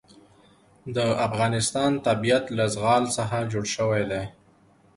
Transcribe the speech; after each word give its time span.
د 0.95 0.97
افغانستان 1.27 1.91
طبیعت 2.07 2.45
له 2.57 2.65
زغال 2.73 3.03
څخه 3.17 3.37
جوړ 3.51 3.65
شوی 3.75 4.03
دی. 4.11 4.23